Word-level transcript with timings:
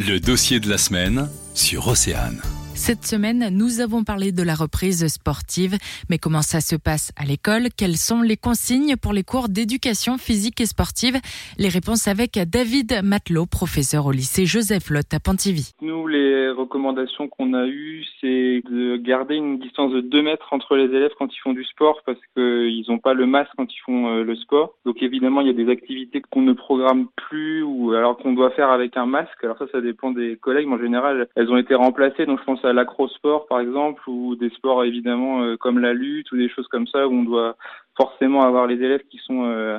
Le 0.00 0.20
dossier 0.20 0.60
de 0.60 0.70
la 0.70 0.78
semaine 0.78 1.28
sur 1.54 1.88
Océane. 1.88 2.40
Cette 2.78 3.04
semaine, 3.04 3.48
nous 3.52 3.80
avons 3.80 4.04
parlé 4.04 4.30
de 4.30 4.42
la 4.44 4.54
reprise 4.54 5.04
sportive. 5.08 5.74
Mais 6.08 6.16
comment 6.16 6.42
ça 6.42 6.60
se 6.60 6.76
passe 6.76 7.12
à 7.18 7.24
l'école? 7.26 7.68
Quelles 7.76 7.98
sont 7.98 8.22
les 8.22 8.36
consignes 8.36 8.94
pour 8.96 9.12
les 9.12 9.24
cours 9.24 9.48
d'éducation 9.48 10.16
physique 10.16 10.60
et 10.60 10.64
sportive? 10.64 11.16
Les 11.58 11.68
réponses 11.68 12.06
avec 12.06 12.38
David 12.38 13.00
Matelot, 13.02 13.46
professeur 13.46 14.06
au 14.06 14.12
lycée 14.12 14.46
Joseph 14.46 14.90
Lotte 14.90 15.12
à 15.12 15.18
Pontivy. 15.18 15.74
Nous, 15.82 16.06
les 16.06 16.50
recommandations 16.50 17.26
qu'on 17.28 17.52
a 17.52 17.66
eues, 17.66 18.06
c'est 18.20 18.62
de 18.70 18.96
garder 18.96 19.34
une 19.34 19.58
distance 19.58 19.92
de 19.92 20.00
2 20.00 20.22
mètres 20.22 20.46
entre 20.52 20.76
les 20.76 20.84
élèves 20.84 21.10
quand 21.18 21.28
ils 21.34 21.40
font 21.40 21.52
du 21.52 21.64
sport 21.64 22.00
parce 22.06 22.20
qu'ils 22.34 22.84
n'ont 22.88 23.00
pas 23.00 23.12
le 23.12 23.26
masque 23.26 23.50
quand 23.58 23.70
ils 23.70 23.80
font 23.84 24.08
euh, 24.08 24.22
le 24.22 24.36
sport. 24.36 24.74
Donc 24.86 25.02
évidemment, 25.02 25.40
il 25.40 25.48
y 25.48 25.50
a 25.50 25.64
des 25.64 25.70
activités 25.70 26.22
qu'on 26.30 26.42
ne 26.42 26.52
programme 26.52 27.08
plus 27.16 27.62
ou 27.64 27.92
alors 27.92 28.16
qu'on 28.16 28.32
doit 28.32 28.50
faire 28.52 28.70
avec 28.70 28.96
un 28.96 29.06
masque. 29.06 29.42
Alors 29.42 29.58
ça, 29.58 29.66
ça 29.72 29.80
dépend 29.80 30.12
des 30.12 30.36
collègues. 30.36 30.68
Mais 30.68 30.76
en 30.76 30.80
général, 30.80 31.28
elles 31.34 31.50
ont 31.50 31.58
été 31.58 31.74
remplacées. 31.74 32.24
Donc 32.24 32.38
je 32.38 32.44
pense 32.44 32.64
à 32.64 32.67
l'acrosport 32.72 33.46
par 33.46 33.60
exemple 33.60 34.02
ou 34.08 34.36
des 34.36 34.50
sports 34.50 34.84
évidemment 34.84 35.42
euh, 35.42 35.56
comme 35.56 35.78
la 35.78 35.92
lutte 35.92 36.30
ou 36.32 36.36
des 36.36 36.48
choses 36.48 36.68
comme 36.68 36.86
ça 36.86 37.06
où 37.06 37.12
on 37.12 37.24
doit 37.24 37.56
forcément 37.96 38.42
avoir 38.42 38.66
les 38.66 38.76
élèves 38.76 39.02
qui 39.10 39.18
sont 39.26 39.44
euh, 39.44 39.78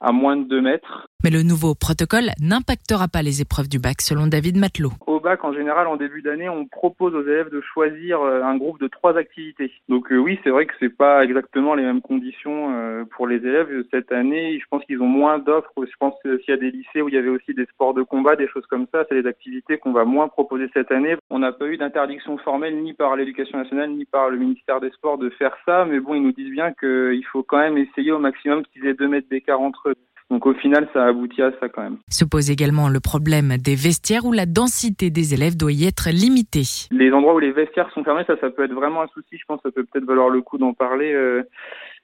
à 0.00 0.12
moins 0.12 0.36
de 0.36 0.44
2 0.44 0.60
mètres. 0.60 1.08
Mais 1.24 1.30
le 1.30 1.42
nouveau 1.42 1.74
protocole 1.74 2.30
n'impactera 2.40 3.08
pas 3.08 3.22
les 3.22 3.40
épreuves 3.40 3.68
du 3.68 3.78
bac 3.78 4.00
selon 4.00 4.26
David 4.26 4.56
Matelot. 4.56 4.92
Bac, 5.26 5.42
en 5.42 5.52
général, 5.52 5.88
en 5.88 5.96
début 5.96 6.22
d'année, 6.22 6.48
on 6.48 6.66
propose 6.66 7.12
aux 7.16 7.22
élèves 7.22 7.50
de 7.50 7.60
choisir 7.60 8.20
euh, 8.20 8.44
un 8.44 8.56
groupe 8.56 8.78
de 8.80 8.86
trois 8.86 9.18
activités. 9.18 9.72
Donc 9.88 10.06
oui, 10.10 10.38
c'est 10.44 10.50
vrai 10.50 10.66
que 10.66 10.74
c'est 10.78 10.96
pas 10.96 11.24
exactement 11.24 11.74
les 11.74 11.82
mêmes 11.82 12.00
conditions 12.00 13.04
pour 13.10 13.26
les 13.26 13.36
élèves 13.36 13.84
cette 13.90 14.12
année. 14.12 14.60
Je 14.60 14.64
pense 14.70 14.84
qu'ils 14.84 15.02
ont 15.02 15.08
moins 15.08 15.40
d'offres. 15.40 15.72
Je 15.76 15.96
pense 15.98 16.14
s'il 16.22 16.38
y 16.48 16.52
a 16.52 16.56
des 16.56 16.70
lycées 16.70 17.02
où 17.02 17.08
il 17.08 17.14
y 17.16 17.18
avait 17.18 17.28
aussi 17.28 17.54
des 17.54 17.66
sports 17.66 17.92
de 17.92 18.04
combat, 18.04 18.36
des 18.36 18.46
choses 18.46 18.66
comme 18.66 18.86
ça, 18.92 19.04
c'est 19.08 19.20
les 19.20 19.26
activités 19.26 19.78
qu'on 19.78 19.92
va 19.92 20.04
moins 20.04 20.28
proposer 20.28 20.68
cette 20.72 20.92
année. 20.92 21.16
On 21.30 21.40
n'a 21.40 21.50
pas 21.50 21.66
eu 21.66 21.76
d'interdiction 21.76 22.38
formelle 22.38 22.80
ni 22.80 22.92
par 22.92 23.16
l'éducation 23.16 23.58
nationale 23.58 23.90
ni 23.90 24.04
par 24.04 24.30
le 24.30 24.38
ministère 24.38 24.80
des 24.80 24.90
Sports 24.90 25.18
de 25.18 25.30
faire 25.30 25.56
ça, 25.66 25.84
mais 25.84 26.00
bon, 26.00 26.14
ils 26.14 26.22
nous 26.22 26.32
disent 26.32 26.52
bien 26.52 26.72
qu'il 26.72 27.24
faut 27.32 27.42
quand 27.42 27.58
même 27.58 27.78
essayer 27.78 28.12
au 28.12 28.18
maximum 28.18 28.64
qu'ils 28.66 28.86
aient 28.86 28.94
deux 28.94 29.08
mètres 29.08 29.28
d'écart 29.28 29.60
entre 29.60 29.90
eux. 29.90 29.94
Donc 30.30 30.46
au 30.46 30.54
final, 30.54 30.88
ça 30.92 31.06
aboutit 31.06 31.42
à 31.42 31.52
ça 31.60 31.68
quand 31.68 31.82
même. 31.82 31.98
Se 32.08 32.24
pose 32.24 32.50
également 32.50 32.88
le 32.88 32.98
problème 33.00 33.56
des 33.62 33.76
vestiaires 33.76 34.24
où 34.24 34.32
la 34.32 34.46
densité 34.46 35.10
des 35.10 35.34
élèves 35.34 35.56
doit 35.56 35.72
y 35.72 35.86
être 35.86 36.10
limitée. 36.10 36.88
Les 36.90 37.12
endroits 37.12 37.34
où 37.34 37.38
les 37.38 37.52
vestiaires 37.52 37.90
sont 37.92 38.02
fermés, 38.02 38.24
ça, 38.26 38.36
ça 38.40 38.50
peut 38.50 38.64
être 38.64 38.74
vraiment 38.74 39.02
un 39.02 39.06
souci. 39.08 39.36
Je 39.38 39.44
pense 39.46 39.60
que 39.62 39.68
ça 39.68 39.72
peut 39.72 39.84
peut-être 39.84 40.04
valoir 40.04 40.28
le 40.28 40.42
coup 40.42 40.58
d'en 40.58 40.74
parler. 40.74 41.12
Euh, 41.12 41.42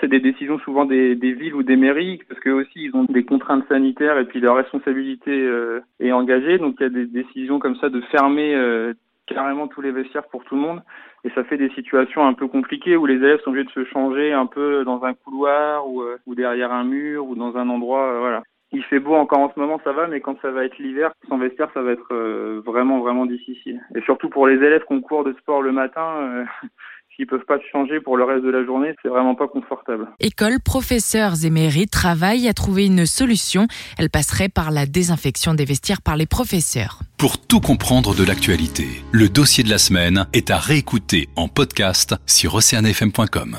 c'est 0.00 0.08
des 0.08 0.20
décisions 0.20 0.58
souvent 0.60 0.84
des, 0.84 1.14
des, 1.14 1.32
villes 1.32 1.54
ou 1.54 1.62
des 1.62 1.76
mairies 1.76 2.20
parce 2.28 2.40
que 2.40 2.50
aussi 2.50 2.84
ils 2.84 2.94
ont 2.94 3.04
des 3.04 3.24
contraintes 3.24 3.66
sanitaires 3.68 4.18
et 4.18 4.24
puis 4.24 4.40
leur 4.40 4.56
responsabilité 4.56 5.30
euh, 5.30 5.80
est 6.00 6.12
engagée. 6.12 6.58
Donc 6.58 6.76
il 6.80 6.84
y 6.84 6.86
a 6.86 6.90
des 6.90 7.06
décisions 7.06 7.58
comme 7.58 7.76
ça 7.76 7.88
de 7.88 8.00
fermer 8.12 8.54
euh, 8.54 8.94
carrément 9.26 9.68
tous 9.68 9.80
les 9.80 9.92
vestiaires 9.92 10.26
pour 10.28 10.44
tout 10.44 10.54
le 10.54 10.60
monde. 10.60 10.82
Et 11.24 11.30
ça 11.30 11.44
fait 11.44 11.56
des 11.56 11.70
situations 11.70 12.26
un 12.26 12.34
peu 12.34 12.46
compliquées 12.46 12.96
où 12.96 13.06
les 13.06 13.16
élèves 13.16 13.40
sont 13.40 13.50
obligés 13.50 13.66
de 13.66 13.70
se 13.70 13.84
changer 13.86 14.32
un 14.32 14.46
peu 14.46 14.84
dans 14.84 15.04
un 15.04 15.14
couloir 15.14 15.88
ou, 15.88 16.02
euh, 16.02 16.18
ou 16.26 16.34
derrière 16.34 16.72
un 16.72 16.84
mur 16.84 17.26
ou 17.26 17.34
dans 17.34 17.56
un 17.56 17.68
endroit. 17.68 18.12
Euh, 18.12 18.18
voilà. 18.20 18.42
Il 18.72 18.82
fait 18.84 18.98
beau 18.98 19.14
encore 19.14 19.38
en 19.38 19.52
ce 19.54 19.58
moment, 19.58 19.80
ça 19.84 19.92
va, 19.92 20.08
mais 20.08 20.20
quand 20.20 20.36
ça 20.42 20.50
va 20.50 20.64
être 20.64 20.78
l'hiver, 20.78 21.12
sans 21.28 21.38
vestiaire, 21.38 21.70
ça 21.72 21.82
va 21.82 21.92
être 21.92 22.12
euh, 22.12 22.60
vraiment, 22.64 23.00
vraiment 23.00 23.26
difficile. 23.26 23.80
Et 23.94 24.00
surtout 24.02 24.28
pour 24.28 24.46
les 24.46 24.56
élèves 24.56 24.82
qui 24.86 24.92
ont 24.92 25.00
cours 25.00 25.24
de 25.24 25.32
sport 25.34 25.62
le 25.62 25.72
matin, 25.72 26.44
s'ils 27.16 27.26
peuvent 27.26 27.44
pas 27.44 27.58
changer 27.72 28.00
pour 28.00 28.16
le 28.16 28.24
reste 28.24 28.44
de 28.44 28.50
la 28.50 28.64
journée, 28.64 28.94
c'est 29.02 29.08
vraiment 29.08 29.34
pas 29.34 29.48
confortable. 29.48 30.08
École, 30.20 30.58
professeurs 30.64 31.44
et 31.44 31.50
mairies 31.50 31.86
travaillent 31.86 32.48
à 32.48 32.52
trouver 32.52 32.86
une 32.86 33.06
solution. 33.06 33.66
Elle 33.98 34.10
passerait 34.10 34.48
par 34.48 34.70
la 34.70 34.86
désinfection 34.86 35.54
des 35.54 35.64
vestiaires 35.64 36.02
par 36.02 36.16
les 36.16 36.26
professeurs. 36.26 37.05
Pour 37.16 37.38
tout 37.38 37.60
comprendre 37.60 38.14
de 38.14 38.22
l'actualité, 38.24 39.02
le 39.10 39.30
dossier 39.30 39.64
de 39.64 39.70
la 39.70 39.78
semaine 39.78 40.26
est 40.34 40.50
à 40.50 40.58
réécouter 40.58 41.30
en 41.34 41.48
podcast 41.48 42.14
sur 42.26 42.54
oceanfm.com. 42.54 43.56